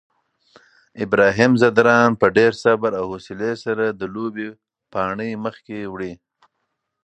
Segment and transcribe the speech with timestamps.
[1.05, 4.49] ابراهیم ځدراڼ په ډېر صبر او حوصلې سره د لوبې
[4.93, 6.13] پاڼۍ مخکې وړي.